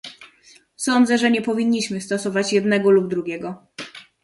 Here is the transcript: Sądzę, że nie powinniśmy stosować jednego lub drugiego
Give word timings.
Sądzę, 0.75 1.17
że 1.17 1.31
nie 1.31 1.41
powinniśmy 1.41 2.01
stosować 2.01 2.53
jednego 2.53 2.91
lub 2.91 3.07
drugiego 3.09 3.67